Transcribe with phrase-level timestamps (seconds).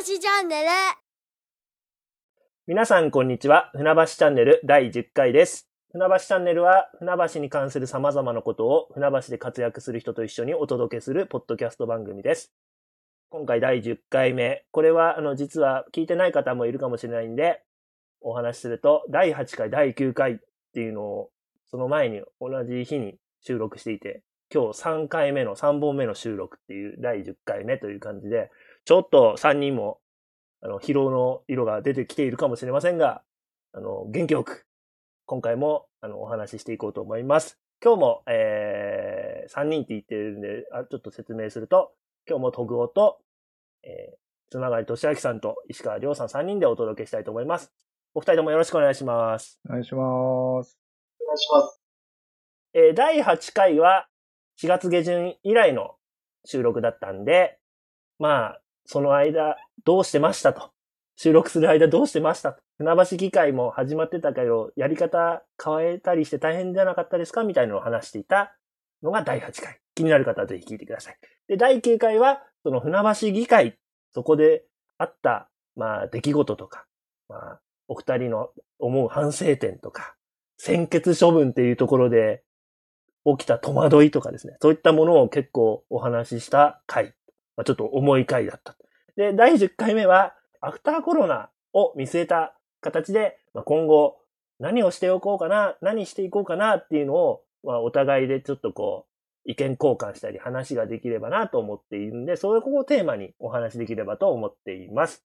[0.00, 0.68] 橋チャンネル
[2.66, 3.70] 皆さんこんにちは。
[3.74, 5.68] 船橋チャンネル第10回です。
[5.92, 12.50] 船橋チャンネルは船橋に関する様々なことを船橋で活躍する人と一緒にお届けするポッドキャスト番組です。
[13.28, 14.64] 今回第10回目。
[14.70, 17.60] これはあの実は聞いてない方もいるかもしれないんで、
[18.22, 20.36] お話しすると第8回、第9回っ
[20.72, 21.30] ていうのを
[21.70, 28.50] その前に同じ日に収録していて、今日3回目の3本目の収録っていう第10回目という感じで、
[28.84, 30.00] ちょっと3人も
[30.62, 33.22] あの、疲労の色が出てきているかもしれませんが、
[33.72, 34.66] あの、元気よく、
[35.24, 37.58] 今回も、あの、お話ししていこうと思います。
[37.82, 41.92] 今日も、えー、3人って言ってるんで、あちょっと説明すると、
[42.28, 43.20] 今日もトグオと、
[43.82, 44.16] えー、
[44.50, 47.72] つながりとしあきさんと石川亮さん3人でお届けしたいと思います。
[48.12, 49.58] お二人ともよろしくお願いします。
[49.66, 50.78] お願いします。
[51.22, 51.80] お願いします。
[52.74, 54.08] えー、第8回は
[54.60, 55.94] 4月下旬以来の
[56.44, 57.58] 収録だったんで、
[58.18, 58.60] まあ、
[58.90, 60.72] その間、どうしてましたと。
[61.14, 62.60] 収録する間どうしてましたと。
[62.76, 68.56] 船橋議会も始まってたけど、やり方変えたりして大変じゃなかったですかみたいなのを話していた
[69.00, 69.78] のが第8回。
[69.94, 71.18] 気になる方はぜひ聞いてください。
[71.46, 73.78] で、第9回は、その船橋議会、
[74.10, 74.64] そこで
[74.98, 76.84] あった、まあ、出来事とか、
[77.28, 80.16] まあ、お二人の思う反省点とか、
[80.56, 82.42] 先決処分っていうところで
[83.24, 84.56] 起きた戸惑いとかですね。
[84.60, 87.14] そういったものを結構お話しした回。
[87.56, 88.74] まあ、ちょっと重い回だった。
[89.16, 94.18] で、第10回目は、アフターコロナを見据えた形で、まあ、今後
[94.58, 105.24] 何をしておこうかな、何していこうかなっていうのを、まあ、お互いでちょっとこう、意見交換したり話ができればなと思っているんで、そういうここをテーマにお話しできればと思っています。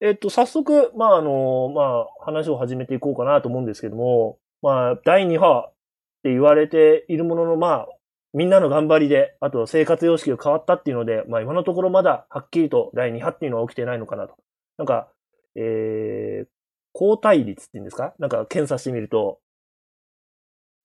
[0.00, 5.72] えっと、早速、まあ、あの、まあ、話を始めていこうかなと思うんですけども、まあ、第2波っ
[6.22, 7.88] て言われているものの、まあ、
[8.32, 14.36] みんなの頑張りで、あと生活様式が変わったっていうので、まあ今のところまだはっきりと第2波っていうのは起きてないのかなと。
[14.78, 15.08] なんか、
[15.56, 16.48] えー、
[16.92, 18.14] 抗体率っていうんですか？
[18.18, 19.40] なんか検査してみると、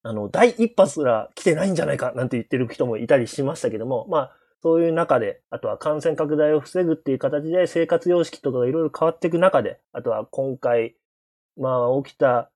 [0.04, 4.32] あの、第1波すら来てないんじゃないかなんて言ってる人もいたりしましたけども、まあ、
[4.62, 10.96] そういう中で、あとは感染拡大を防ぐっていう形で生活様式とかがいろいろ変わっていく中で、あとは今回、
[11.58, 12.52] まあ起きた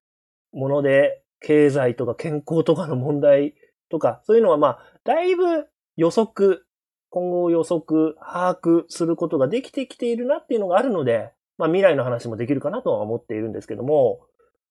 [0.51, 3.53] もので、経済とか健康とかの問題
[3.89, 5.67] とか、そういうのはまあ、だいぶ
[5.97, 6.65] 予測、
[7.09, 14.21] 今後予測、把握することができてきているなっていうのがあるので、まあ未来の話もできるかなとは思っているんですけども、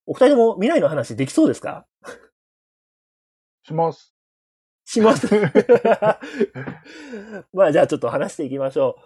[0.06, 1.86] お二人とも未来の話できそうですか？
[3.64, 4.14] します。
[4.86, 5.28] します。
[7.52, 8.96] まあじゃあちょっと話していきましょ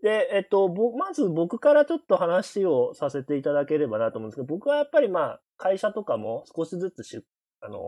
[0.00, 0.04] う。
[0.04, 7.24] で、えっと、ぼまず僕からちょっと話をさせていただければなと思うんですけど、僕はやっぱりまあ、会社とかも少しずつ出
[7.62, 7.78] あの、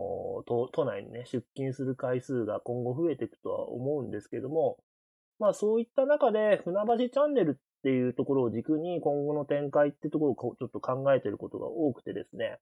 [0.47, 4.77] 都、都内にね、出勤する回数が今後増えていくとは思うんですけども、
[5.37, 12.57] まあそういった中で、船橋チャンネルっていうところを軸に今後の展開ってところをちょっと考えてることが多くてですね。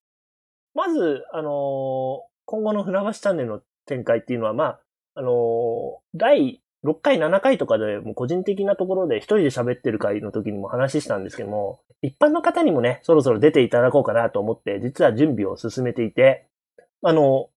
[0.74, 4.80] まず、あの、今後の船橋チャンネルの展開っていうのは、まあ、
[5.16, 16.48] あの、第6回、7回とかでも個人的なところで一人で喋ってる回の時にも話したんですけども、一般の方にもね、そろそろ出ていただこうかなと思って、実は準備を進めていて、
[17.04, 17.50] あの、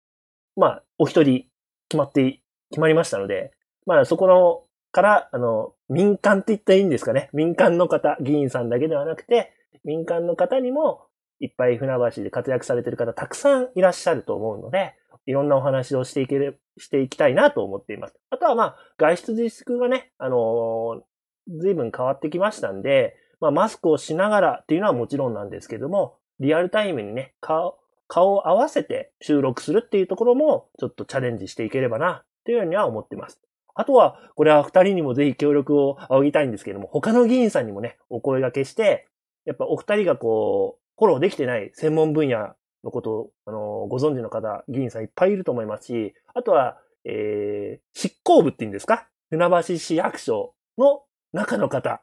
[0.57, 1.45] まあ、お一人
[1.89, 2.41] 決まって、
[2.71, 3.53] 決まりましたので、
[3.87, 7.29] まあ、そこの、から、あの、民間って言ったらいいんですかね。
[7.33, 9.53] 民間の方、議員さんだけではなくて、
[9.85, 11.07] 民間の方にも、
[11.41, 14.95] いっぱい船橋で活躍されてる方たくさんいらっしゃると思うので、
[15.27, 18.15] いろんなお話をしていける、していきたいなと思っています。
[18.31, 33.41] あとはまあ、外出自粛がね、あのー、随分変わってきましたんで、まあ、マスクをしながらっていうのはもちろんなんですけども、リアルタイムにね、顔、顔を合わせて収録するっていうところも、ちょっとチャレンジしていければな、っていうようには思っています。
[33.75, 39.09] あとは、これは二人にもぜひ協力を仰ぎたいんですけども、他の議員さんにもね、お声掛けして、
[39.47, 42.55] やっぱお二人がこう、フォローできてない専門分野
[42.85, 49.09] のことを、あの、ご存知の方、議員さんいっぱいいると思いますし、あとは、えー、執行部って言うんですか？
[49.31, 52.01] 船橋市役所の中の方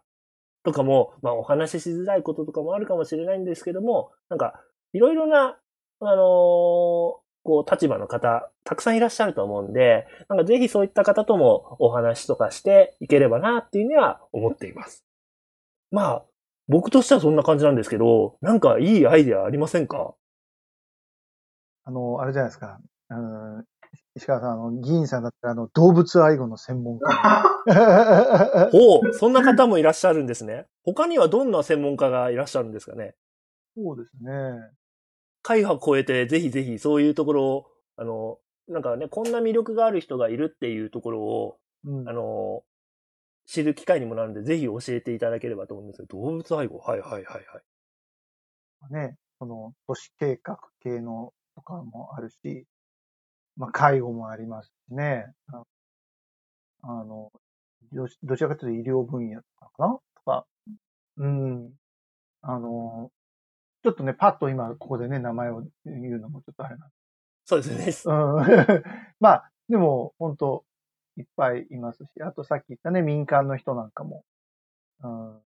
[0.64, 4.62] とかも、まあお話ししづらいこととかもあるかもしれないんですけども、なんか、
[4.94, 5.58] いろいろな、
[6.02, 15.04] あのーこう、立場の方、たくさんいらっしゃると思うんで、なんかぜひそういった方ともお話とかしていければなっていうには思っています。
[15.90, 16.26] まあ、
[16.68, 20.14] 僕としてはそんな感じなんですけど、なんかいいアイデアありませんか？
[21.84, 22.80] あの、あれじゃないですか。
[24.16, 27.10] 石川さん、あの、議員さんだったら、あの、動物愛護の専門家。
[28.72, 30.68] ほう、そんな方もいらっしゃるんですね。
[30.84, 33.16] 他にはどんな専門家がいらっしゃるんですかね？
[33.76, 34.32] そうですね。
[35.44, 37.68] 会派超えて、ぜひぜひそういうところを、
[37.98, 42.14] あの、なんかね、こんな魅力がある人がいるっていうところを、うんあ。
[42.14, 42.64] の、
[43.48, 47.64] 知る機会にもなるんで、ぜひ教えていただければと思うんですけど、動物愛護はいはいはいはい。
[48.90, 52.66] ね、その、都市計画系のとかもあるし、
[53.58, 55.28] まあ、介護もありますしね。
[55.54, 55.64] あ
[56.84, 57.32] あの、
[57.92, 60.00] どどちらかというと医療分野とかかな？
[60.16, 60.48] とか、
[61.18, 61.74] うん。
[62.42, 63.12] あの、
[63.84, 66.90] ちょっとね、パッと今、ここでね、名前を言うのもちょっとあれなん
[67.46, 68.14] そうですね。
[68.14, 68.84] うん。
[69.20, 70.66] まあ、でも、本当
[71.18, 74.24] いっぱいいますし、あとさっき言ったね、民間の人なんかも、
[75.04, 75.42] うん、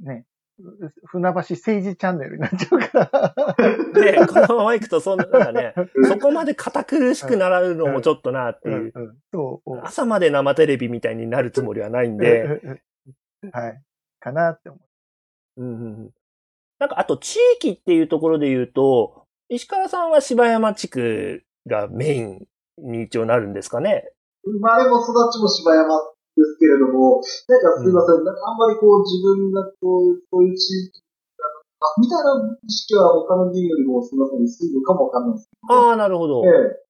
[0.00, 0.24] ね、
[1.06, 3.74] 船橋政治チャンネルになっちゃうから。
[3.92, 5.74] で、 このまま行くと、そんな、なんかね、
[6.08, 8.92] そこまで堅苦しくなるのもちょっとなっていう。
[9.82, 12.80] 朝まで生テレビみたいになるつもりはないんで。
[13.52, 13.82] はい。
[14.20, 14.78] かなって思
[15.56, 15.62] う。
[15.62, 16.10] うんうんうん。
[16.78, 22.46] なんか、あと地域っていうところで言うと、石川さんは柴山地区がメイン
[22.78, 24.10] に一応なるんですかね？
[24.44, 26.00] 生まれも育ちも柴山
[26.36, 31.00] ですけれども、なんかすいません、うん、なんかあんまりこう自分がこう、こういう地域
[32.00, 35.74] みたいな意識は他の議員よりもすみません、薄いのかもわかんないですけど。
[35.74, 36.42] ああ、なるほど。
[36.44, 36.48] え
[36.80, 36.84] え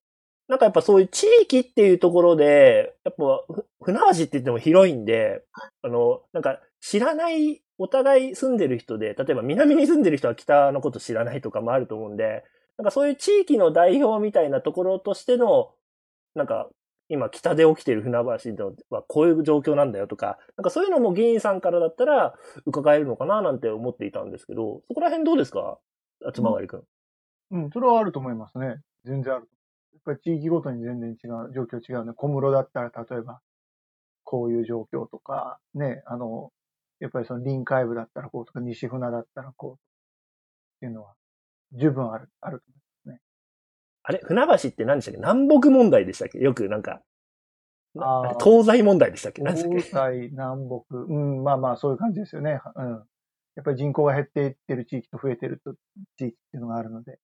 [0.47, 3.45] なんかやっぱそういう地域っていうところで、やっぱ、
[3.83, 5.43] 船橋って言っても広いんで、
[5.81, 12.45] あの、なんか知らない、お互い住んでる人で、例えば南に住んでる人は北のこと知らないとかもあると思うんで、
[12.79, 15.73] なんかそういう地域の代表みたいなところとしての、
[16.35, 16.69] なんか
[17.09, 22.35] 今北で起きてる船橋はこういう状況なんだよとか、なんかそういうのも議員さんからだったら
[22.65, 25.79] 伺えるのかななんて思っていたんですけど、そこら辺どうですか？
[26.33, 26.83] つまがりくん。
[27.51, 28.77] うん、それはあると思いますね。
[29.05, 29.49] 全然ある。
[29.93, 32.13] やっぱり地域ごとに全然違う、状況違うね。
[32.17, 33.41] 小室だったら例えば、
[34.25, 36.51] こういう状況とか、ね、あの、
[37.05, 39.77] やっぱりその臨海部だったらこうとか、西船だったらこうっ
[40.81, 41.13] ていうのは
[41.73, 43.21] 十分ある、あると思いますね。
[44.05, 45.19] あれ船橋って何でしたっけ？
[45.19, 46.39] 南北問題でしたっけ？
[46.39, 47.03] よくなんか、
[47.99, 49.43] あ東西問題でしたっけ？
[49.43, 50.97] 東西、南北。
[50.97, 52.59] うん、まあまあそういう感じですよね。
[52.75, 52.91] うん。
[53.57, 55.75] やっぱり人口が減っていってる地域と増えてると
[56.17, 57.19] 地域っていうのがあるので。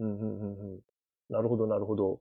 [0.00, 0.80] うんうんうんうん。
[1.30, 2.20] なるほど、なるほど。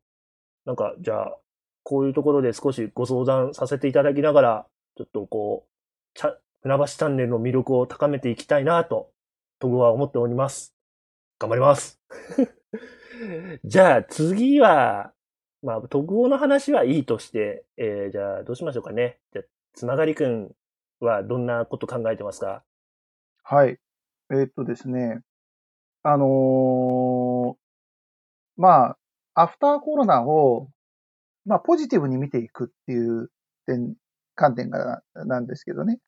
[0.66, 1.38] なんか、じゃあ、
[1.84, 4.68] こういうところで少しご相談させていただきながら、
[4.98, 5.69] ちょっとこう、
[6.18, 6.36] ちゃ
[6.66, 9.12] 船橋チャンネルの魅力を高めていきたいなと、
[9.60, 10.74] トグは思っております。
[11.38, 12.02] 頑張ります。
[13.64, 15.14] じゃあ次は、
[15.62, 19.20] まあ、特語の話はいいとして、えー、じゃあどうしましょうかね。
[19.32, 19.42] じゃ、
[19.76, 20.56] つながりくん
[21.02, 22.64] はどんなこと考えてますか？
[23.44, 23.78] はい。
[24.32, 25.22] えー、っとですね。
[26.02, 27.58] あのー、
[28.58, 28.98] ま
[29.36, 30.72] あ、アフターコロナを、
[31.46, 33.30] まあ、ポジティブに見ていくっていう
[33.68, 33.94] 点、
[34.34, 36.00] 観点からなんですけどね。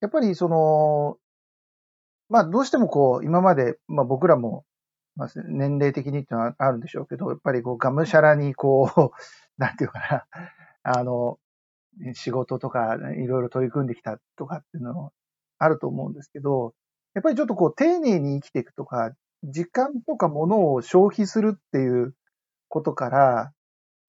[0.00, 1.16] やっぱりその、
[2.28, 4.64] まあ、どうしてもこう、今まで、まあ僕らも、
[5.16, 9.10] まあ、年齢的にってのはあるんでしょうけど、やっぱりこう、がむしゃらにこう、
[9.58, 10.26] なんていうかな、
[10.82, 11.38] あの、
[12.14, 15.12] 仕事とかいろいろ取り組んできたとかっていうの
[15.58, 16.74] あると思うんですけど、
[17.14, 19.12] やっぱりちょっとこう、丁寧に生きていくとか、
[19.44, 22.14] 時間とか物を消費するっていう
[22.68, 23.52] ことから、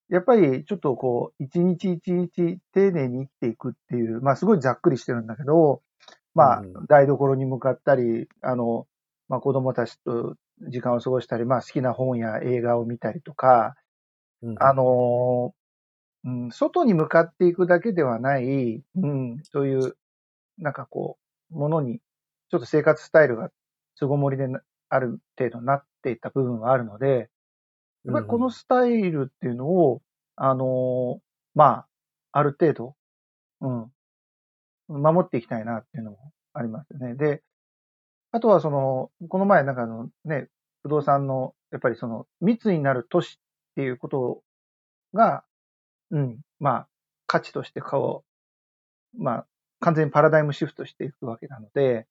[0.10, 5.82] やっぱりちょっとこう、一日一日丁寧に生きていくっていう、まあすごいざっくりしてるんだけど、
[6.36, 8.88] まあ、台所に向かったり、あの、
[9.30, 10.36] まあ子供たちと
[10.70, 13.76] 時間を過ごしたり、まあ好きな本や映画を見たりとか、
[14.44, 15.54] うん、あの、
[16.26, 19.96] うん、外に向かっていくだけではない、うん、そういう、
[20.58, 21.18] なんかこ
[21.52, 22.00] う、ものに、
[22.52, 23.50] ちょっと生活スタイルが
[23.96, 24.48] 巣ごもりで
[24.90, 27.30] ある程度なっていった部分はあるので、
[28.06, 30.02] やっぱりこのスタイルっていうのを、
[30.36, 31.22] あの、
[31.54, 31.88] まあ、
[32.32, 32.96] ある程度、
[33.62, 33.92] うん、
[34.90, 36.18] 守っていきたいなっていうのも
[36.54, 37.16] ありますよね。
[37.16, 37.42] で、
[38.32, 40.50] あとはその、この前なんかあのね、
[40.84, 43.38] 不動産の、やっぱりその、密になる都市っ
[43.76, 44.44] ていうこと
[45.14, 45.44] が、
[46.12, 46.88] うん、まあ、
[47.28, 48.24] 価値としてこ
[49.18, 49.48] う、まあ、
[49.80, 52.06] 完全にパラダイムシフトしていくわけなので、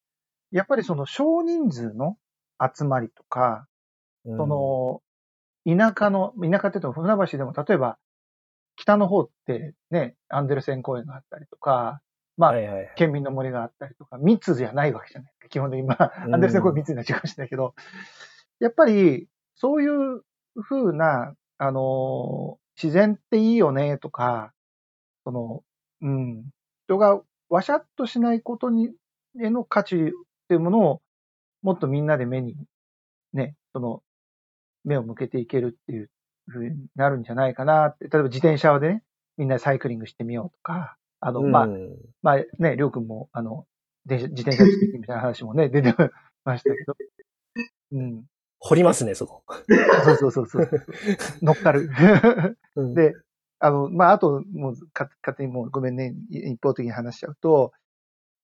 [0.51, 2.17] やっぱりその少人数の
[2.61, 3.67] 集まりとか、
[4.25, 5.03] うん、その、
[5.66, 7.99] 田舎の、田舎って言うと船橋でも例えば、
[8.76, 12.00] 北の方ってね、アンデルセン公園があったりとか、
[12.37, 15.33] まあ、はいはいはい、県民の森があったりとか、密じゃないわけじゃない。
[15.33, 15.49] ですか。
[15.49, 17.75] 基本的に、まあ、アンデルセン公園密になっちゃうかもしれないけど、
[18.61, 20.23] やっぱり、そういう
[20.62, 24.52] 風な、あの、自然っていいよね、とか、
[25.25, 25.62] その、
[26.02, 26.44] うん、
[26.87, 28.90] 人がわしゃっとしないことに、
[29.40, 29.99] への価値っ
[30.49, 31.02] ていうものを、
[31.62, 32.56] もっとみんなで目に、
[33.33, 34.02] ね、その、
[34.85, 36.11] 目を向けていけるっていう
[36.53, 39.03] 風になるんじゃないかなって、例えば自転車でね、
[39.37, 41.69] みんなでサイクリングしてみようとか、あの、うん、まあ、
[42.23, 43.67] まあね、りょうくんも、あの、
[44.07, 45.95] 自転車つけてみたいな話もね、出て
[46.45, 46.95] ましたけど。
[47.93, 48.25] うん。
[48.59, 49.43] 掘りますね、そこ。
[50.05, 50.71] そうそうそうそう。
[51.43, 51.91] 乗っかる。
[52.95, 53.14] で、
[53.59, 57.73] あの、まあ、あと、もう、か、勝手にもうごめんね、一方的に話しちゃうと、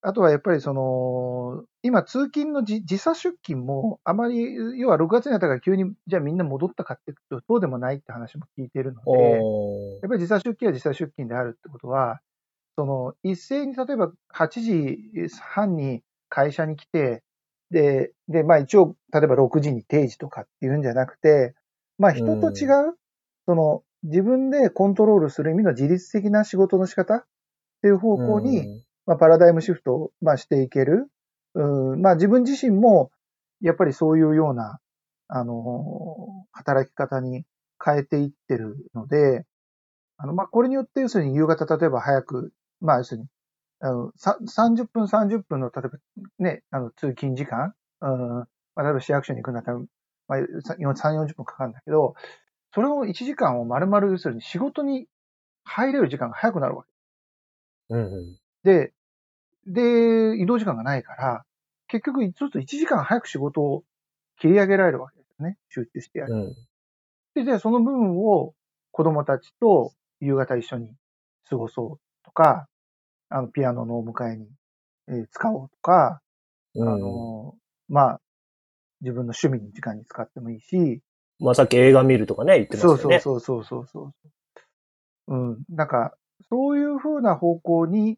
[0.02, 9.11] あとはやっぱりその、今通勤の時時差出勤もあまり、要は6月になったから急にじゃあみんな戻ったかっていうと、そうでもないって話も聞いてるので、
[9.42, 12.21] おやっぱり時差出勤は時差出勤であるってことは、
[12.76, 14.99] その一斉に例えば8時
[15.40, 17.23] 半に会社に来て、
[17.71, 21.54] で、で、まあ一応、例えば6時に定時とかっていうんじゃなくて、
[21.99, 22.97] まあ人と違う、
[23.47, 27.25] その自分でコントロールする意味の自律的な仕事の仕方っ
[27.83, 31.09] ていう方向に、まあ、パラダイムシフトを、まあ、していける。
[31.55, 33.11] うんまあ、自分自身も、
[33.61, 34.79] やっぱりそういうような、
[35.26, 37.43] あの、働き方に
[37.85, 39.45] 変えていってるので、
[40.17, 43.26] あの、まあ、これによって、要するに夕方、例えば早く、まあ、要するに、
[43.81, 45.99] あの、30分、30分の、例えば
[46.38, 49.79] ね、あの、通勤時間、うん、まあ、例えば市役所に行くんだったら、
[50.29, 52.14] まあ、3、40分かかるんだけど、
[52.73, 55.09] それを1時間を丸々、要するに仕事に
[55.64, 56.90] 入れる時間が早くなるわけ。
[57.88, 58.37] うんうん。
[58.62, 58.93] で、
[59.67, 61.45] で、移動時間がないから、
[61.88, 63.85] 結局、ちょっと1時間早く仕事を
[64.38, 65.59] 切り上げられるわけですよね。
[65.69, 66.35] 集中してやる。
[66.35, 66.55] うん。
[67.35, 68.55] で、じゃあその部分を
[68.90, 70.95] 子供たちと夕方一緒に
[71.49, 72.69] 過ごそうとか、
[73.29, 74.49] あの、ピアノのお迎えに、
[75.09, 76.21] えー使おうとか、
[76.75, 77.55] うんあの、
[77.88, 78.21] まあ、
[79.00, 81.00] 自分の趣味の時間に使ってもいいし、
[81.40, 83.21] まあさっき映画見るとかね、言ってましたよね。
[83.21, 84.12] そうそうそうそうそ
[85.29, 85.35] う。
[85.35, 85.59] うん。
[85.71, 86.14] なんか、
[86.50, 88.17] そういう風な方向に、え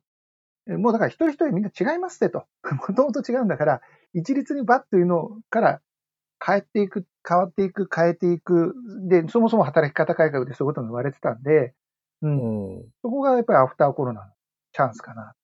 [0.67, 2.47] もうだから一人一人みんな違いますってと。
[2.89, 3.81] もともと違うんだから、
[4.15, 5.81] 一律にバッというのから
[6.45, 8.75] 変えていく、変わっていく、変えていく。
[9.09, 11.75] で、そもそも働き方改革でそういうことも言われてたんで、
[12.23, 12.77] うん。
[12.77, 12.85] うん。
[13.03, 14.33] そこがやっぱりアフターコロナの
[14.73, 15.35] チャンスかな。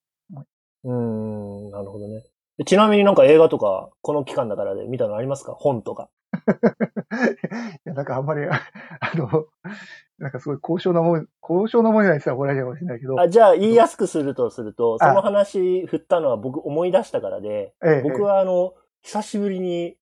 [0.85, 2.23] うーん、なるほどね。
[2.59, 5.53] でちなみになんか映画とか、この期間だからで見たのありますか？
[5.53, 6.11] 本とか。
[6.51, 8.51] いや、なんかあんまり、あ
[9.01, 9.47] あの、
[10.19, 19.97] なんかすごい高尚なもん、高尚なもんじゃないって言ったら怒られちゃうかもしれないけど、あじゃあ言いやすくするとすると、あその話振ったのは僕思い出したからで、ええ僕はあの、久しぶりに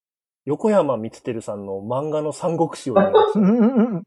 [0.47, 4.03] 横山光輝さんの漫画の三国志を読みましうんうんうんうん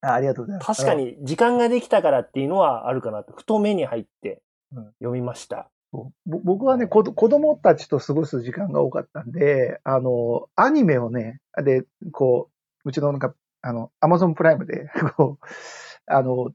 [0.00, 0.68] あありがとうございた。
[0.68, 0.82] ます。
[0.84, 5.70] 確かに時間ができたからっていうのはあるかなと、ふと目に入ってうん読みました。
[6.26, 12.50] 僕はね、子子供たちと過ごす時間が多かったんで、あの、アニメをね、で、こ
[12.84, 15.46] う、うちのなんか、あの、アマゾンプライムで、こう、
[16.06, 16.52] あの、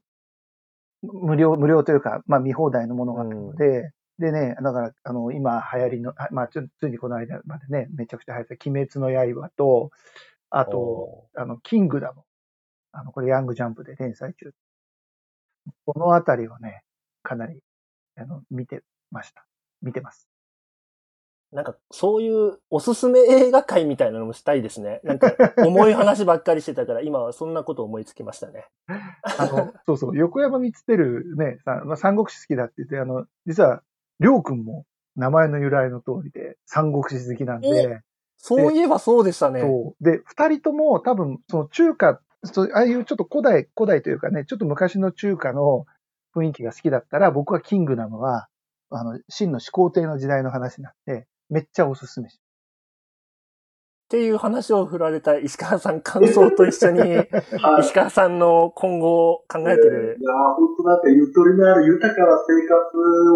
[1.02, 9.90] 無料、無料というか、まあ見放題のものがあったので、でね、だから、あの、今流行りの、あまあ、ちょついにこの間までね、めちゃくちゃ流行った鬼滅の刃と、
[10.50, 12.22] あと、おあの、キングダム。
[12.92, 14.52] あの、これヤングジャンプで連載中。
[15.86, 16.82] このあたりをね、
[17.22, 17.60] かなり、
[18.16, 19.44] あの、見てました。
[19.82, 20.28] 見てます。
[21.52, 25.00] ーなんかそういうおすすめ映画会みたいなのもしたいですね。
[25.02, 25.34] なんか
[25.66, 28.66] 重い話ばっかりしてたから、今はそんなこと思いつきましたね。
[28.86, 33.82] あの、そうそう、横山光輝ね、さまあ、三国志好きだって言って、あの、実は、
[34.20, 34.84] りょうくんも
[35.16, 38.02] 名前の由来の通りで、三国志好きなんで、
[38.36, 39.60] そういえばそうでしたね。
[39.60, 40.04] そう。
[40.04, 45.84] で、二人とも多分、その中華、そうああいうちょっと古代、古代というかね、ちょっと昔の中華の
[46.34, 48.48] 雰囲気が好きだったら、僕はキングダムは、
[48.90, 52.40] あの、真の始皇帝の時代の話なんで、めっちゃおすすめし
[54.10, 56.98] っていう話を振られた石川さん感想と一緒に、
[57.62, 57.86] はい。
[57.86, 62.74] 石川さんの今後を考えてるいやー、ほんとなんかゆとりのある豊かな生活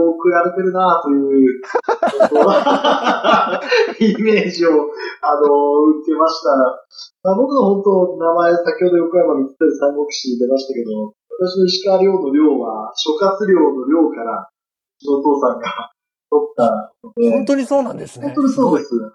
[0.02, 1.62] を送られてるなという、
[4.18, 4.70] イメージを、
[5.22, 6.50] あの、受けました。
[7.22, 14.50] まあ、僕の本当、名前、先ほど横山光輝三国志に出ましたけど、私の石川遼の遼は、諸葛亮の遼から、
[15.04, 15.92] のお父さんが
[16.30, 18.26] 取ったので、本当にそうなんですね。
[18.26, 18.94] 本当にそうです。
[18.94, 19.12] はい。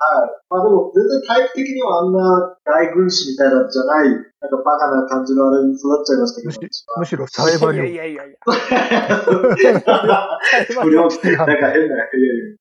[0.50, 6.54] まあでも、全然タイプ的にはあんな大軍師みたいなんじゃない、なんかバカな感じのあれに育っちゃいましたけど、
[6.98, 7.28] むしろ。
[7.28, 8.38] サエバリいやいやいやいや。
[10.82, 12.56] 不良なんか変な、いやいや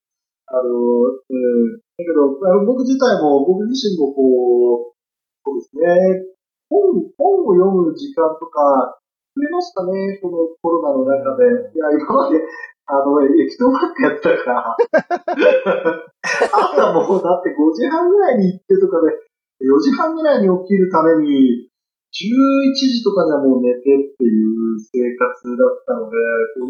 [0.50, 1.76] あの、うん。
[1.76, 4.96] だけど、あの僕自体も、僕自身もこう、
[5.44, 6.24] そうですね、
[6.70, 6.80] 本、
[7.16, 8.98] 本を読む時間とか、
[9.36, 11.44] 増えましたね、このコロナの中で。
[11.74, 12.40] いや、今まで、
[12.88, 14.76] あの、駅頭ばっかやってたから、
[16.24, 19.12] 朝もうだって5時半ぐらいに行ってとかで、
[19.60, 21.68] 4時半ぐらいに起きるために、
[22.08, 26.16] 11時とかにはもう寝てっていう生活だったので、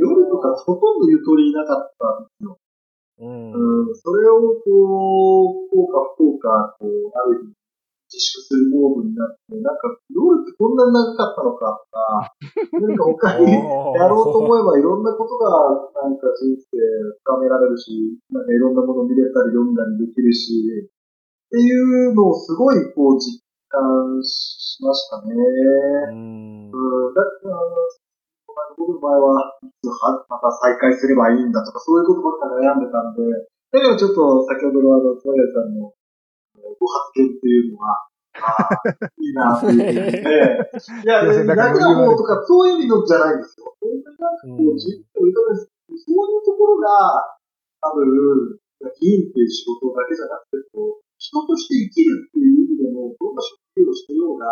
[0.00, 2.58] 夜とかほとんどゆとりなかったんですよ。
[3.20, 3.86] うん。
[3.86, 7.54] うん、それをこう、こうか不幸か、こう、ある
[8.08, 12.32] 自粛するモードになって、なんか夜ってこんなに長かったのかとか、
[12.80, 15.52] なんか他にやろうと思えばいろんなことが
[16.00, 16.80] なんか人生
[17.20, 21.68] 深められるし、なんかいろんなもの見れたり読んだりできるし、ってい
[22.08, 25.34] うのをすごいこう実感しましたね。
[26.12, 26.70] うん。
[26.72, 27.60] うん、だから、
[28.76, 33.22] 僕の場合は、いつはまた再開すればいいんだとか、そういうことばっか悩んでたんで、
[33.72, 35.92] だからちょっと先ほどのあの、つまさんの
[36.78, 38.82] ご発言っていうのは、ああ、
[39.18, 40.70] いいなっていうね。
[41.02, 43.74] いや、楽な方とか、そういうのじゃないんですよ。
[43.80, 47.38] 本当になんかこう、自分でいかがですそういうところが、
[47.80, 48.58] 多分、
[49.00, 54.46] 議員っていう仕事だけじゃなくて、こう、人として生きるっていう意味でも、どんな職業をしてようが、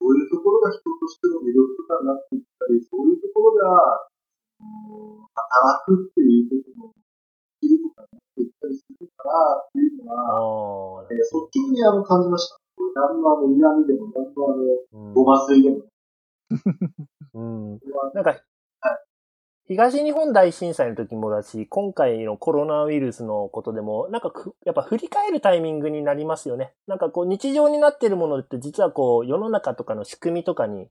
[0.00, 4.10] そういうところが人としての魅力とかになっていったり、そういうところが、
[4.58, 12.58] 働くっていうことのスキルとかになっていったりするからっていうのは、えー、率直にあの感じました。
[12.94, 15.82] 何のあの嫌味でも、何のあの、ごますいでも。
[17.34, 17.80] うん。
[18.14, 18.40] なんか、
[19.66, 24.32] 東日本大震災の時もだし、今回のコロナウイルスのことでも、なんか
[24.66, 26.72] やっぱ振り返るタイミングになりますよね。
[26.86, 30.88] なんかこう日常になっているものって実はこう世の中とかの仕組みとかに、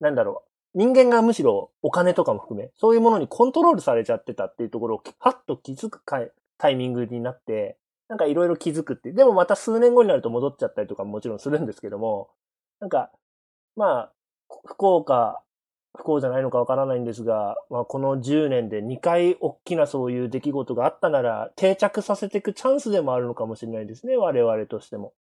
[0.00, 6.00] なんだろう、人間がむしろお金とかも含め、そういうものにコントロールされちゃってたっていうところを、はっと気づく
[6.58, 7.76] タイミングになって、
[8.12, 9.10] なんかいろいろ気づくって。
[9.12, 12.28] でもまた数年後になると戻っちゃったりとかももちろんするんですけども、
[12.78, 13.10] なんか、
[13.74, 14.12] まあ、
[14.66, 15.42] 福岡、
[15.96, 25.14] 不幸じゃないのかわからないんですが、まあ、この10年で2回大きなそういう出来事があったなら、定着させていくチャンスでもあるのかもしれないですね、我々としても。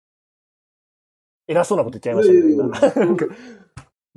[1.47, 3.28] 偉そうなこと言っちゃいましたけど、今。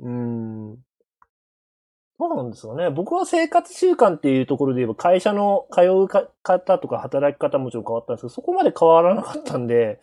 [0.00, 0.78] うん。
[2.22, 2.88] そうなんですかね。
[2.88, 10.00] 僕は生活習慣っていうところで言えば、会社の通う方とか働き方もちろん変わったんですけど、そこまで変わらなかったんで、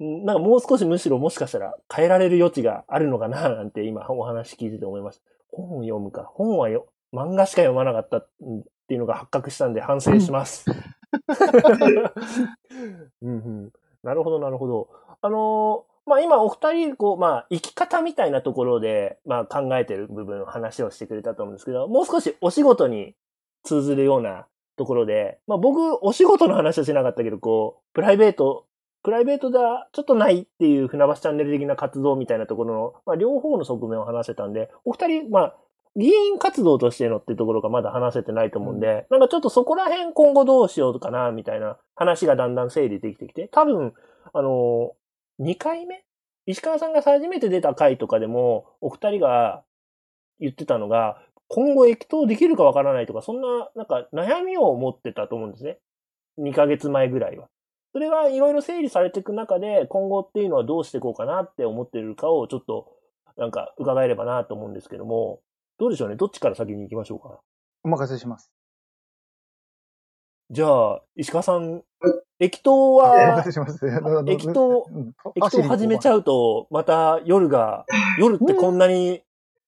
[0.00, 5.22] なんかもう少しむしろもしかしたら変えられる余地があるのかななんて今お話聞いてて思いました。
[5.52, 6.24] 本を読むか。
[6.24, 8.28] 本はよ、漫画しか読まなかったっ
[8.88, 10.66] ていうのが発覚したんで反省します。
[13.22, 14.88] うんうん、なるほど、なるほど。
[15.22, 23.14] あのー、まあ今お二人、こう、まあ生き方みたいなところで、まあ考えてる部分、話をしてくれたと思うんですけど、もう少しお仕事に
[23.62, 24.46] 通ずるような
[24.76, 28.64] ところで、まあ僕、お仕事の話はしなかったけど、こう、プライベート
[29.02, 35.56] プライベートではちょっとないっていう船橋チャンネル的な活動みたいなところの、まあ、両方の側面を話せたんで、お二人、まあ、
[35.96, 43.94] 議員活動としてのっていうところがまだ話せてないと思うんで、うん、なんかちょっとそこら辺今後どうしようかな、みたいな話がだんだん整理できてきて、多分、
[44.32, 44.92] あの
[45.40, 46.04] 2回目
[46.48, 49.64] 石川さんが初めて出た回とかでも、お二人が
[50.40, 55.78] 言ってたのが、今後液投できるかわからないとか、そんな、なんか悩みを持ってたと思うんですね。
[56.38, 57.48] 2ヶ月前ぐらいは。
[57.92, 62.96] それがいろいろ整理されていく中で、今後っていうのはどうしていこうかなって思ってるかをちょっと、
[63.36, 65.42] なんか伺えればなと思うんですけども、
[65.78, 66.16] どうでしょうね？
[66.16, 67.40] どっちから先に行きましょうか？
[67.84, 68.50] お任せします。
[70.50, 71.82] じゃあ、石川さん、
[72.40, 73.44] 液糖は。
[74.26, 74.86] 液糖、
[75.34, 77.84] 液糖始めちゃうと、また夜が、
[78.18, 79.22] 夜ってこんなに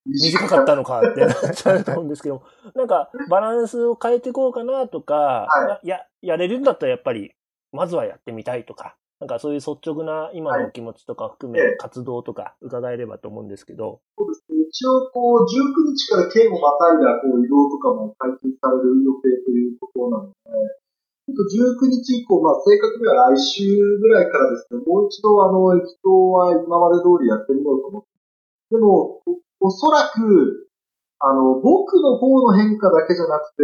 [0.05, 2.43] 短かったのかってなっちゃうと思うんですけど、
[2.75, 5.47] なんかバランスを変えていこうかなとか、
[5.83, 7.33] いや、やれるんだったらやっぱり
[7.71, 14.01] まずはやってみたいとか、なんかそういう率直な今のお気持ちとか含め、活動とか伺えればと思うんですけど。
[14.17, 14.57] そうですね。
[14.71, 15.45] 一応、こう、19
[15.93, 20.33] 日から県をまたいだこう移動とかも解禁される予定ということなので、
[21.39, 23.63] 19日以降、まあ、正確には来週
[23.99, 28.09] ぐらいからですね、もう一度、あの、駅頭は今まで通りやってみようと思って。
[28.71, 29.21] でも、
[29.59, 30.67] おそらく、
[31.19, 33.63] あの、僕の方の変化だけじゃなくて、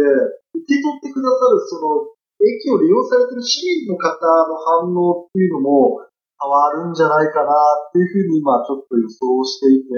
[0.54, 4.14] 受け取ってくださる、その、駅を利用されてる市民の方
[4.46, 4.54] の
[4.86, 6.06] 反応っていうのも
[6.38, 9.90] 変わるんじゃないかなっていうふうに今ちょっと予想していて、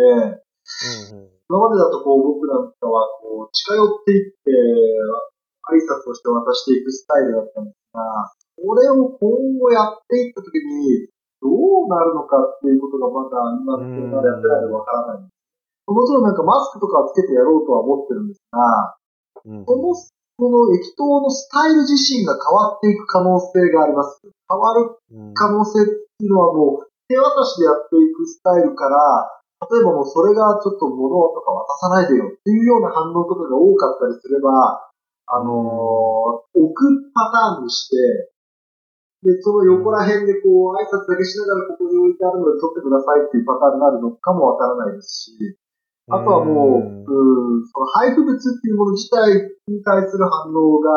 [1.13, 4.51] うんうん、今までだとこう僕なんかはこう近寄っていって
[5.71, 8.03] 挨拶をして渡していくスタイルだったんですが、
[8.59, 11.09] これを今後やっていったときに
[11.41, 15.31] どうなるのかっていうことがまだ今のでやってないのでわからない。
[15.87, 18.95] もちろんなんかマスクとかつけてやろうとは思ってるんですが、
[19.47, 19.95] うん、その
[20.41, 24.21] この液糖のスタイル自身が変わっていく可能性があります。
[24.25, 24.97] 変わる
[25.35, 28.97] 可能性っていうのはもう手渡しでやっていくスタイルから、
[29.69, 34.89] 例えばもうそれがちょっと物とか渡さないでよっていうような反応とかが多かったりすれば、
[35.27, 37.97] あのー、置くパターンにして、
[39.23, 45.37] で、その横ら辺でこう、挨拶だけしながらここに置いてあるので撮ってくださいっていうパターンになるのかもわからないですし、
[46.09, 50.91] あとはもう、うん、その配布物っていうもの自体に対する反応が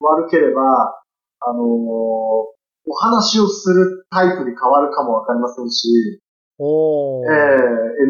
[0.00, 1.00] 悪ければ、
[1.40, 6.20] あのー、お話をするタイプに変わるかもわかりませんし、
[6.58, 7.32] おえー、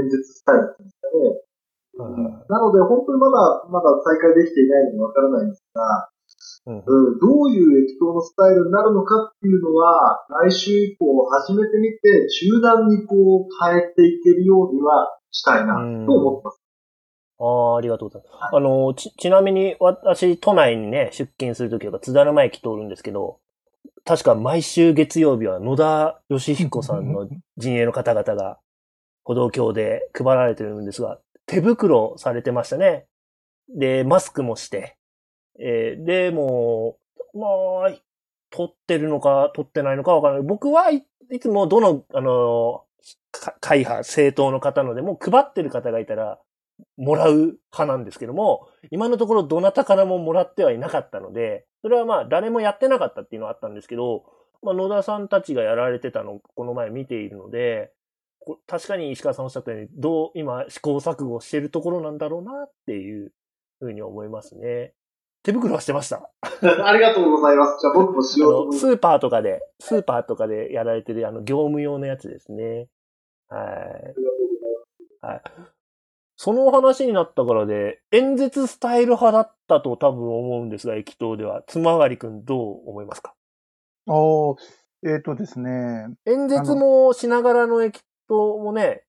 [0.03, 1.45] 演説スタイルっていうんですかね。
[1.97, 6.11] うん、なので、本当にまだ、まだ再開できていないのでわからないんですが、
[6.67, 6.85] うん、
[7.21, 15.81] どういう液糖のスタイルになるのかっていうのは、来週以降始めてみて、柔軟にこう変えていけるようにはしたいなと
[16.13, 16.61] 思ってます。
[17.39, 18.57] ああ、ありがとうございます。
[18.57, 23.39] あの、ち、ちなみに私、都内にね、出勤するときは津田沼駅通るんですけど、
[24.05, 28.59] 確か毎週月曜日は野田義彦さんの陣営の方々が
[29.25, 33.07] 歩道橋で配られてるんですが、手袋されてましたね。
[33.69, 34.97] で、マスクもして。
[35.59, 36.99] えーで、も
[37.35, 37.47] う、ま
[37.89, 37.93] あ、
[38.51, 40.43] 取ってるのか取ってないのかわからない。
[40.43, 41.05] 僕はい、
[41.41, 42.85] つもどの、あの、
[43.61, 46.39] 会派、政党の方のでも配ってる方がいたら、
[46.97, 47.37] もらう
[47.73, 54.25] 派なんですけども、今のところどなたからももらってはいなかったので、それはまあ誰もやってなかったっていうのはあったんですけど、
[54.63, 57.93] まあ野田さんたちがやられてたのをこの前見ているので、
[58.67, 63.33] 確かに石川さんおっしゃったように、どう今試行錯誤してるところなんだろうなっていう
[63.81, 64.93] ふうに思いますね。
[65.43, 66.31] 手袋はしてました。
[66.63, 67.81] ありがとうございます。
[67.81, 68.81] じゃあ僕もしあの、ようと思います。
[68.81, 72.89] スーパーとかで、スーパーとかでやられてるあの業務用のやつですね。
[73.49, 74.15] は
[75.23, 75.27] い。
[75.27, 75.43] はい。
[76.37, 81.63] その話になったからで、演説スタイル派だったと多分思うんですが、駅頭では。
[81.67, 83.35] つまがりくんどう思いますか？
[84.07, 84.57] おー
[85.07, 89.05] えっ、とですね、演説もしながらの駅頭もね、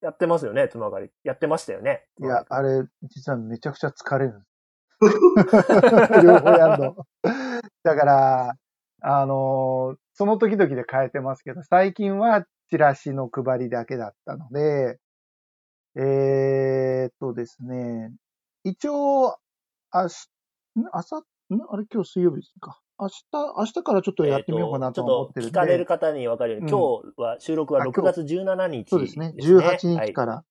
[0.00, 1.10] やってますよね、つまがり。
[1.24, 2.04] やってましたよね。
[2.20, 4.42] いや、あれ、実はめちゃくちゃ疲れる。
[6.22, 6.96] 両方やんの。
[7.82, 8.54] だから、
[9.00, 14.98] あのーその時々で変えてますけど、最近はチラシの配りだけだったので、
[15.94, 18.12] えーっとですね、
[18.64, 19.38] 一応、
[19.94, 20.28] 明日、
[20.80, 20.88] ん？
[20.92, 21.22] 朝、ん
[21.70, 22.80] あれ今日水曜日ですか。
[23.00, 25.52] 明日、明日からちょっとやってみようかなと思ってるんで。
[25.52, 29.34] ちょっと聞かれる方に分かるように、うん今日は収録はあ6月17日、そうですね。
[29.38, 30.44] 18はい日から、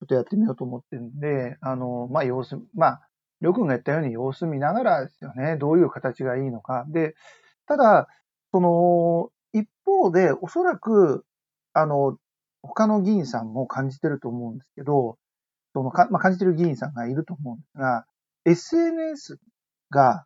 [0.00, 3.08] ちょっとやってみようと思ってるんで、あの、まあ、様子、まあ、
[3.40, 5.56] りょうくんが言ったように様子見ながらですよね。
[5.56, 6.84] どういう形がいいのか。
[6.88, 7.14] で、
[7.66, 8.08] ただ、
[8.52, 11.24] その、一方で、おそらく、
[11.72, 12.18] あの、
[12.62, 15.18] 他の議員さんも感じてると思うんですけど、
[15.74, 18.06] そのか、まあ、感じてる議員さんがいると思うんですが、
[18.46, 19.38] SNS
[19.90, 20.24] が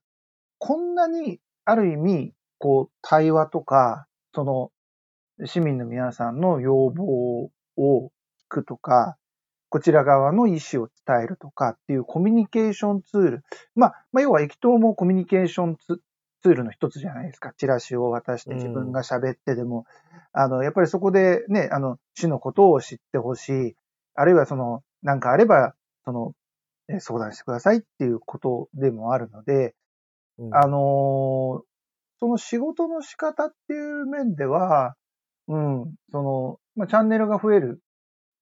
[0.59, 4.71] こんなに、ある意味、こう、対話とか、その、
[5.47, 8.11] 市民の皆さんの要望を聞
[8.49, 9.19] くとか、
[9.69, 13.45] こちら側の意思を伝えるとかっていうコミュニケーションツール。
[13.75, 16.01] まあ、まあ、要は駅頭もコミュニケーションツ
[16.41, 17.53] ツールの一つじゃないですか。
[17.55, 19.85] チラシを渡して自分が喋ってでも、
[20.33, 23.77] あの、やっぱりそこでね、あの、市のことを知ってほしい。
[24.15, 25.75] あるいはその、なんかあれば、
[26.07, 26.33] その、
[26.89, 29.75] え相談してくださいっていうことでもあるので、
[30.39, 30.55] うん。
[30.55, 31.69] あのー
[32.21, 34.95] その仕事の仕方っていう面では、
[35.47, 37.81] うん、その、まあ、チャンネルが増える。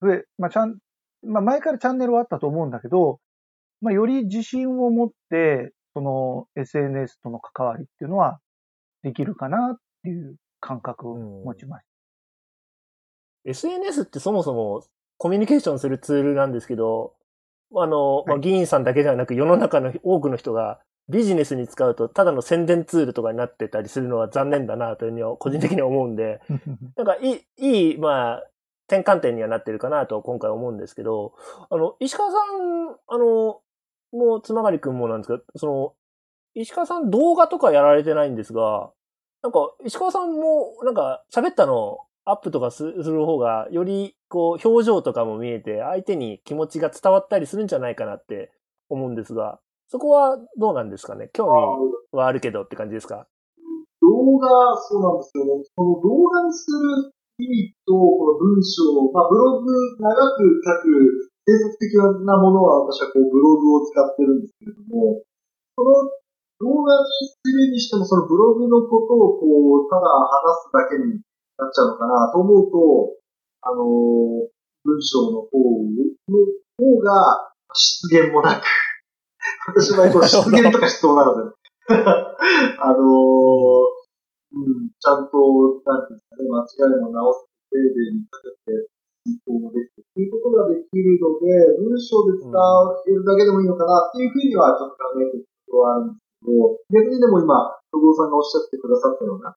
[0.01, 0.79] 増え、まあ、チャン、
[1.23, 3.21] まあ、前からチャンネルはあったと思うんだけど、
[3.81, 8.39] まあ、より自信を持って、その SNS との関わりっていうのは
[9.03, 11.85] できるかなっていう感覚を持ちまし
[13.47, 14.83] SNS ってそもそも
[15.17, 17.15] コミュニケーションするツールなんですけど、
[17.75, 18.41] あの、まあ、はい。
[18.41, 26.41] 議員さんだけではなく世の中の多くの人がビジネスに使うとただの宣伝ツールとかになってたりするのは残念だなというふうには個人的には思うんで、
[26.97, 27.05] た。
[27.05, 28.43] なんかいい、いい、まあ、
[28.89, 31.35] 転換点にはなってるかなと今回思うんですけど、
[31.71, 33.61] あの、石川さん、あの、
[34.13, 35.95] もうつまがりくんもなんですけど、その、
[36.55, 38.91] 石川さん動画とかやられてないんですが、
[39.43, 48.51] なんか、石川さんも、なんか、喋ったのアップとかすする方が、より、こう、表情とかも見えて、相手に気持ちが伝わったりするんじゃないかなって
[48.89, 51.31] 思うんですが、そこはどうなんですかね？
[51.33, 53.27] 興味はあるけどって感じですか？
[54.03, 54.49] 動画、
[54.83, 55.65] そうなんですよね。
[55.75, 59.67] この動画にする意味と、この文章、まあ、ブログ、
[59.99, 61.95] 長く書く、制作的
[62.27, 65.23] なものは私はこうブログを使ってるんですけれども、
[65.77, 65.91] その
[66.61, 69.47] 動画にするにしても、そのブログのことをこ
[69.87, 71.21] う、ただ話すだけに
[71.59, 73.17] なっちゃうのかなと思うと、
[73.63, 74.51] あのー
[74.87, 76.39] 文章の方の
[76.79, 78.63] 方が失言もなく、
[79.67, 81.55] 私はこう失言とかしそうなので、
[81.91, 83.97] あのー
[84.57, 88.89] うん、ちゃんと、なんていうんですかね、間違いも直す丁寧にかけて、
[89.27, 99.53] 進行もできてっていうことができるので、文章で伝えるだけでもいいのかなっていうふうにはちょっと考えてることはあるんですけど、逆にでも今、戸郷さんがおっしゃってくださったような、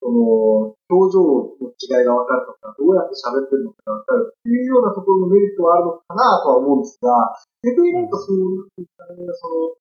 [0.00, 1.20] その、表情
[1.60, 7.12] の違いが分かるとか、どうやって喋ってるのかが分かるっていうようなところのメリットはあるのかなとは思うんですが、
[7.60, 9.76] 逆になんかそう、その、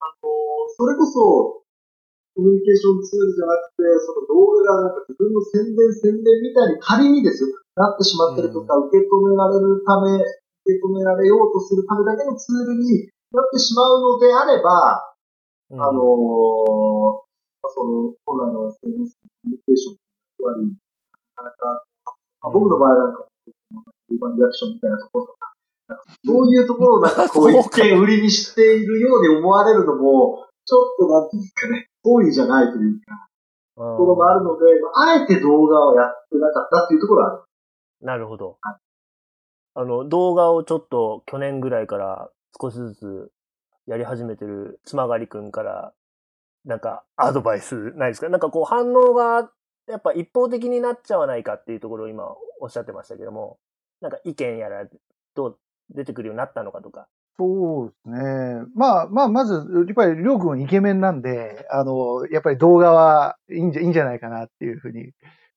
[0.00, 0.32] あの、
[0.72, 1.62] それこそ、
[2.32, 10.24] コミュニケーションツールじゃなくて、その動画がなんか自分の宣伝宣伝みたいに仮にですよ、なってしまってるとか、受け止められるため、受
[10.64, 15.12] け止められようとするためだけのツールになってしまうのであれば、
[15.70, 15.82] うん。
[15.82, 17.31] あのー
[17.72, 20.00] その、本来の SNS のコミュニケーションの
[20.36, 20.76] 役割、
[21.36, 21.84] なかなか、
[22.40, 23.26] まあ僕の場合なんか、
[24.10, 25.52] ウーバーリアクションみたいなところとか、
[26.24, 33.28] そういうところをなんかこう一見売りにしているように思われるのも、ちょっとなんていうんですかね、遠いじゃないというか、
[33.74, 37.42] ところがあるので、まあ、あえて動画をやってなかったっていうところはある。
[38.02, 38.58] なるほど。
[39.74, 42.30] あの、動画をちょっと去年ぐらいから
[42.60, 43.32] 少しずつ
[43.86, 45.92] やり始めてるつまがりくんから、
[46.64, 48.28] なんかアドバイスないですか？
[48.28, 49.50] なんかこう反応が
[49.88, 52.24] やっぱ一方的になっちゃわないかっていうところを今
[52.60, 53.58] おっしゃってましたけども、
[54.00, 54.86] なんか意見やら
[55.34, 55.58] どう
[55.90, 57.08] 出てくるようになったのかとか。
[57.38, 58.64] そうですね。
[58.76, 59.54] まあ、まあ、まず、
[59.86, 65.12] やっぱり、りょうくんイケメンなんで、あの、やっぱり動画はいいんじゃ、いいんじゃないかなっていうふうに、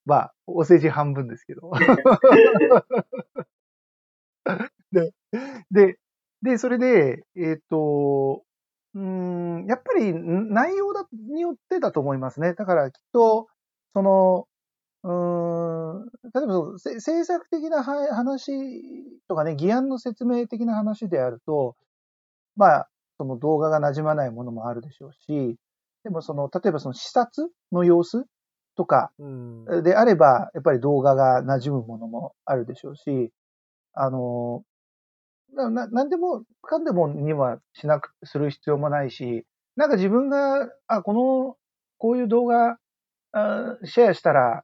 [0.06, 1.70] まあ、お世辞半分ですけど。
[4.92, 5.12] で、
[5.72, 5.98] で、
[6.42, 8.44] で、それで、えっ、と、
[8.96, 12.54] うーん、やっぱりん内容だによってだと思いますね。
[12.54, 13.48] だからきっと、
[13.94, 14.48] その、
[15.04, 18.52] うーん、例えばそうせ制作的なは話
[19.30, 21.76] とかね、議案の説明的な話であると、
[22.58, 25.58] まあ、その動画が馴染まないものもあるでしょうし、
[26.04, 28.26] でもその、例えばその視察の様子
[28.78, 29.84] とかうん。
[29.84, 33.32] であれば、やっぱり動画が馴染むものもあるでしょうし、
[33.94, 34.64] あの、
[35.56, 41.56] な、なんでもかんでもにはしなく、する必要もないし、なんか自分が、あ、この、
[41.98, 42.78] こういう動画、
[43.34, 44.64] あシェアしたら、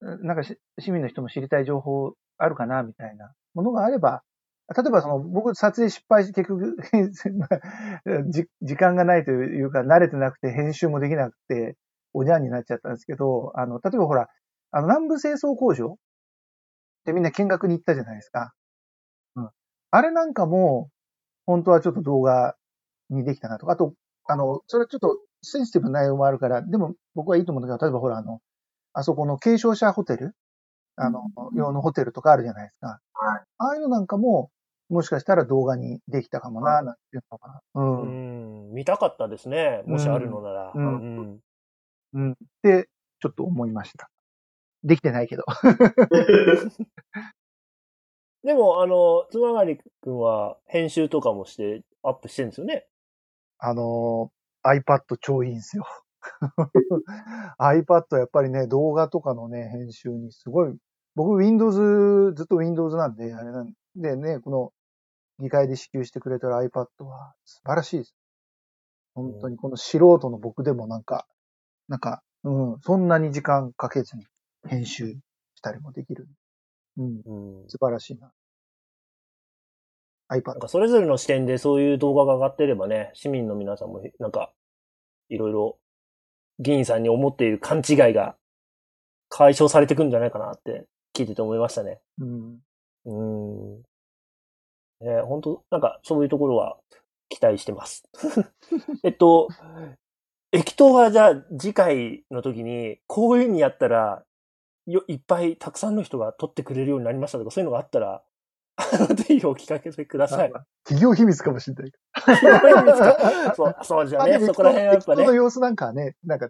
[0.00, 4.22] なんかし市民の人も知りたい情報あるかな、みたいなものがあれば、
[4.74, 6.76] 例えばその、僕撮影失敗して結局、
[8.62, 11.76] 時間がないというか、慣れてなくて編集もできなくて、
[12.12, 14.28] おじゃんになっちゃったんですけど、あの、例えばほら、
[14.70, 15.96] あの、南部清掃工場っ
[17.04, 18.52] てみんな見学に行ったじゃないですか。
[19.92, 19.98] うん。
[19.98, 20.90] あれなんかも、
[21.46, 22.56] 本当はちょっと動画
[23.10, 23.94] にできたなとか、あと、
[24.26, 28.40] あの、それはちょっとセンシティブな内容もあるから、でも僕はいいと思うんだけど、例えばほら、あの、
[28.92, 30.34] あそこの軽症者ホテル
[30.96, 31.22] あの、
[31.54, 32.86] 用のホテルとかあるじゃないですか。
[32.88, 33.00] はい
[33.58, 34.50] ああいうのなんかも、
[34.88, 37.60] もしかしたら動画にできたかもな、なんていうのが。
[37.74, 37.80] う。
[37.80, 38.74] うんん。
[38.74, 39.82] 見たかったですね。
[39.86, 40.72] もしあるのなら。
[40.74, 41.40] うんうん
[42.14, 42.32] うん。
[42.32, 42.88] って、
[43.20, 44.10] ちょっと思いました。
[44.82, 45.44] できてないけど。
[48.44, 52.86] でも、あの、つまがりくんは編集とかもしてアップしてるんですよね？
[53.58, 55.84] あのー、iPad 超いいんですよ。
[57.60, 60.74] iPad やっぱりね、動画とかのね、編集にすごい、
[61.14, 64.72] 僕 Windows、ずっと Windows なんで、あれなんでね、この
[65.38, 68.14] 議会で支給してくれてる iPad は素晴らしいです。
[69.14, 71.26] 本当にこの素人の僕でもなんか、
[71.88, 74.24] なんか、うん、そんなに時間かけずに
[74.66, 75.16] 編集
[75.54, 76.26] したりもできる。
[77.00, 77.68] うん、うん。
[77.68, 78.32] 素晴らしいな。
[80.28, 80.58] なん iPad。
[80.58, 84.52] かそれぞれの視点でそういう動画が上がってればね、市民の皆さんもなんか、
[85.28, 85.78] いろいろ
[86.58, 88.36] 議員さんに思っている勘違いが
[89.28, 92.00] 解消されてくんじゃないかなって聞いてて思いましたね。
[92.18, 92.58] うん。
[93.06, 93.82] うん。
[95.00, 96.76] ね、本当なんかそういうところは
[97.30, 98.04] 期待してます。
[99.02, 99.48] えっと、
[100.52, 104.26] 駅頭はじゃあ次回の時にこういう風にやったらよ
[105.08, 108.22] いっぱいたくさんの人が撮ってくれるようになりましたとかそういうのがあったら、
[109.14, 110.52] ぜひお聞かせください。
[110.84, 111.98] 企業秘密かもしれないけ
[113.54, 114.22] そう、そうじど。
[114.22, 115.34] ゃね、そこら辺はやっぱねの。
[115.34, 116.48] 様子なんかはね、なんか、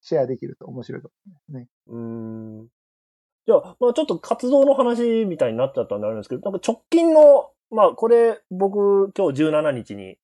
[0.00, 1.08] シェアできると面白いか
[1.50, 1.68] もね。
[1.88, 2.68] うーん。
[3.46, 10.16] じゃあ、まあちょっと活動の話みたいになっちゃったんであるんですけど、なんか直近の、まあこれ僕今日17日に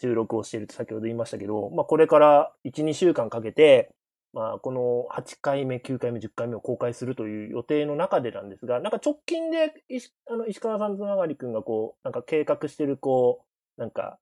[0.00, 3.90] 収録をしていると先ほど言いましたけど、まあこれから1、2週間かけて、
[4.32, 13.44] まあこの8回目、9回目、10回目を公開するという予定の中でなんですが、なんか直近で石あの石川さんつながりくんがこう、なんか計画してるこ
[13.76, 14.18] う、なんか、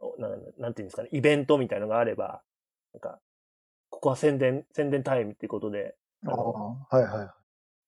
[0.00, 2.42] おななんていうんですかね、イベントみたいのがあれば、
[2.92, 3.20] なんか、
[3.90, 7.30] ここは宣伝、宣伝タイムっていうことで、ああのあはいはい。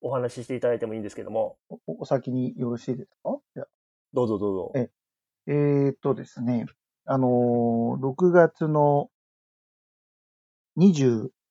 [0.01, 3.39] お話ししていただいてもいいんですけども、おお先によろしいですか？
[4.13, 4.73] どうぞどうぞ。
[4.77, 4.91] え
[5.47, 6.67] えーっとですね、
[7.05, 9.11] あのー6月の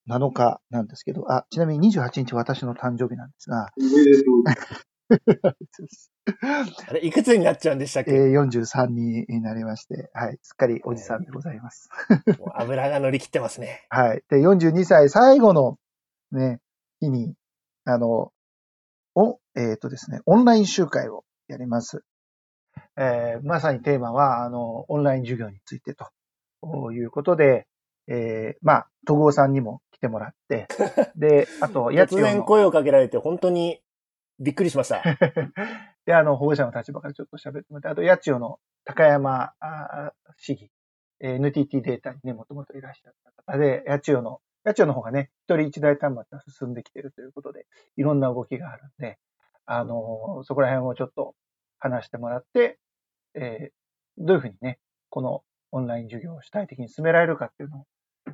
[0.08, 3.70] 27日なんですけど、あ、ちなみに28日私の誕生日なんですが。
[6.90, 11.90] あれ、いくつになっちゃうんでしたっけ、えー43になりまして、はい、すっかりおじさんでございます。
[12.56, 13.86] 油が乗り切ってますね。
[13.90, 14.24] はい。
[14.30, 15.78] で、42歳最後の
[16.32, 16.60] ね、
[17.00, 17.36] 日に、
[17.86, 18.32] あの、
[19.16, 22.04] お、えっ、とですね、オンライン集会をやります。
[22.98, 27.68] えーまさにテーマは、あの、オンライン授業についてということで、
[28.08, 30.68] えーまあ、戸郷さんにも来てもらって、
[31.16, 33.82] で、あと、やつ突然声をかけられて本当に
[34.40, 35.02] びっくりしました。
[36.06, 40.70] で、あの、保護者の立場からちょっと喋ってもらって、あと、八千代の高山あ市議、
[41.22, 49.18] えー NTT データにね、もともといらっしゃった方で、八千代の、八千代の方がね、一人一台端末が進んできているということで、いろんな動きがあるんで、
[49.66, 51.36] あの、そこら辺をちょっと
[51.80, 52.78] 話してもらって、
[53.36, 53.72] えー
[54.16, 54.78] どういうふうにね、
[55.10, 57.86] このオンライン授業を主体的に進められるかっていうのを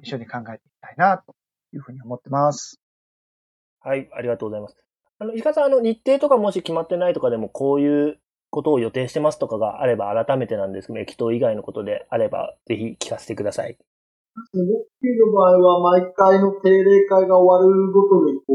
[0.02, 1.36] 一緒に考えていきたいな、と
[1.74, 2.80] いうふうに思ってます。
[3.82, 4.78] はい、ありがとうございます。
[5.20, 13.78] あの、石川さん、あの、日程とかもし決まってないとかでも、こういうことを予定してますとかがあれば、改めてなんですけど、駅頭以外のことであれば、ぜひ聞かせてください。
[14.36, 18.54] 僕の場合は、毎回の定例会が終わるごとに、こ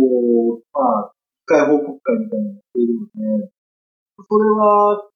[0.57, 3.07] う、まあ、一回報告会みたいなのをやっているの
[3.41, 3.51] で、
[4.29, 5.11] それは、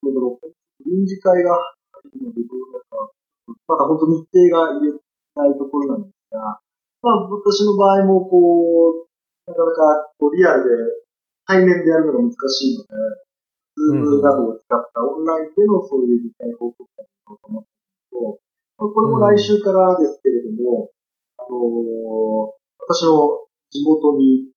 [0.84, 1.56] 臨時会が
[2.12, 3.08] 入るので、どうだか、
[3.66, 5.00] まだ本当日程が言え
[5.36, 6.60] ないところなんですが、
[7.02, 10.70] まあ、私の場合も、こう、なかなかこうリアルで、
[11.46, 12.88] 対面でやるのが難しいので、
[13.76, 18.38] ズームなどを使ったオンラインでのそういう実態報告会をと思っていると、
[18.76, 20.90] まあこれも来週からですけれども、
[21.38, 22.58] あのー
[22.88, 24.48] 私の地元に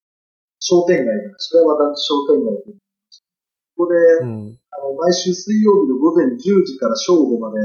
[0.63, 3.27] 商店街が、白山団地商店街というのがありまして
[3.75, 4.58] ここで、うん。
[4.71, 7.60] あの、毎週水曜日の午前10時から正午まで、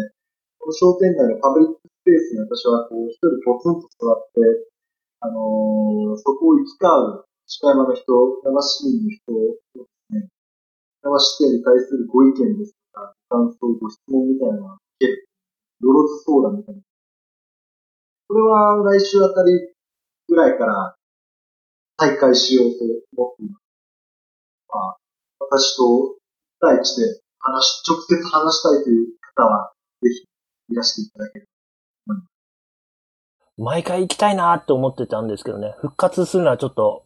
[0.58, 4.70] この商店街のパブリックスペースに私はこう、一人ポツンと座って、
[5.18, 8.06] あのーそこを行き交う、鹿山の人、
[8.46, 10.30] 山市民の人のですね、
[11.02, 15.26] 山市政に対するご意見ですとか、感想、ご質問みたいなのが聞ける。
[15.82, 16.80] よろず相談みたいな。
[18.28, 19.74] これは来週あたり
[20.28, 20.96] ぐらいから
[21.98, 22.84] 再開しようと
[23.18, 23.62] 思っています。
[24.70, 24.96] まあ、
[25.40, 26.16] 私と
[26.60, 30.24] 第一で話、直接話したいという方は、ぜひ
[30.72, 31.55] いらしていただければ
[33.58, 37.04] 毎回行きたいなって思ってたんですけどね、復活するのはちょっと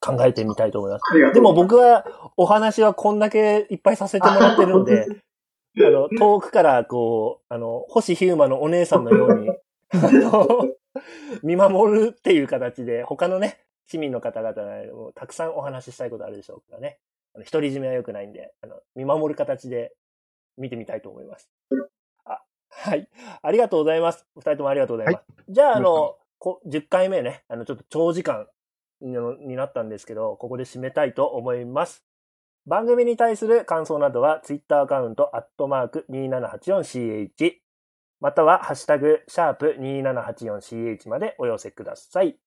[0.00, 1.32] 考えてみたいと思います。
[1.34, 1.54] でも。
[1.54, 2.04] 僕は
[2.36, 5.06] お話はこんだけいっぱいさせてもらってるんで、
[5.78, 9.50] あの、遠くからこう、あの、星ヒューマのお姉さんのように、
[9.92, 10.68] あの、
[11.42, 16.98] 見守るっていう形で、他のね、市民の方々もたくさんお話ししたいことあるでしょうからね。
[17.50, 19.92] 独り占めは良くないんで、あの、見守る形で
[20.56, 21.50] 見てみたいと思います。
[22.84, 23.08] あ、はい。
[23.42, 24.26] ありがとうございます。
[24.36, 25.24] 二人ともありがとうございます。
[25.48, 28.46] じゃあ、あよの、こ10回目ね、あの、ちょっと長時間
[29.00, 32.04] にになったんですけど、ここで締めたいと思います。
[32.66, 37.54] 番組に対する感想などは、ツイッターアカウント、アットマーク 2784CH、
[38.20, 42.38] または、ハッシュタグ、シャープ 2784CH までお寄せください。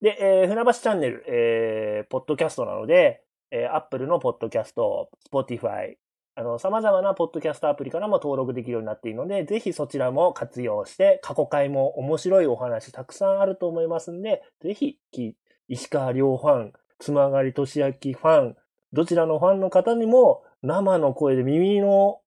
[0.00, 5.96] で、えー船橋チャンネル、えーポッドキャストなので、えー、Apple のポッドキャスト、Spotify、
[6.38, 15.34] あの、様々なポッドキャストアプリからも登録できるようになっているので、ぜひそちらも活用して、過去回も面白いお話たくさんあると思いますんで、ぜひ、き
[15.66, 18.56] 石川亮ファン、つまがりとしあきファン、
[18.92, 22.20] どちらのファンの方にも生の声で耳の、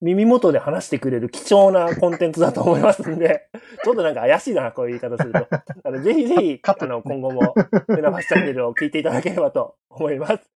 [0.00, 3.48] 耳元で話してくれる貴重なコンテンツだと思いますんで、
[3.82, 5.48] ちょっとなんか怪しいな、こういう言い方すると。
[5.82, 7.54] あのぜひぜひ、カットあの、今後も、
[7.88, 10.48] 船橋チャンネルを聞いていただければと思います。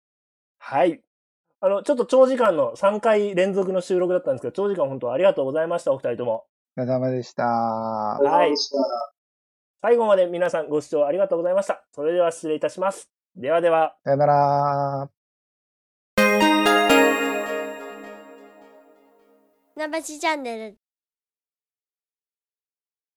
[0.59, 1.01] はい。
[1.63, 6.45] あの、ちょっと長時間の3回連続の収録だったんですけど、長時間本当ありがとうございました、お二人とも。
[6.75, 8.17] お疲れ様でしたあ。
[8.19, 8.77] りがとうございました。
[9.83, 11.83] 最後まで皆さんご視聴ありがとうございました。
[11.91, 13.11] それでは失礼いたします。
[13.35, 13.95] ではでは。
[14.03, 15.09] さよなら。
[19.75, 20.80] 船橋チャンネル